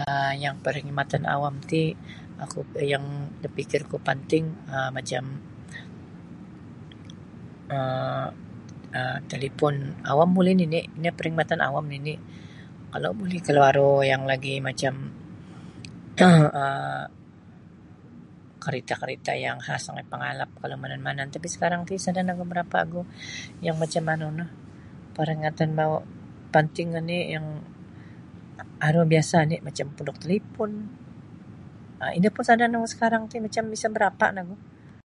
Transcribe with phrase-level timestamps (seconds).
[0.00, 1.82] um Yang perkhidmatan awam ti
[2.44, 2.60] oku
[2.92, 3.04] yang
[3.42, 5.24] da fikirku panting um macam
[7.76, 8.28] um
[9.30, 9.74] talipon
[10.10, 12.16] awam buli nini' ino perkhidmatan awam nini'
[12.92, 14.94] kalau buli kalau aru yang lagi macam
[16.24, 16.46] um
[18.62, 23.02] karita'-karita' yang khas mongoi pangalap kalau miyanan-miyanan ti tapi sakarang ti sada nogu barapa' ogu
[23.66, 24.46] yang macam manu no
[25.18, 26.02] paringatan mau'
[26.54, 27.46] panting oni' yang
[28.86, 30.70] aru biasa' oni' macam punduk talipon
[32.18, 34.54] ino pun sada' nogu sakarang macam sa barapa' nogu.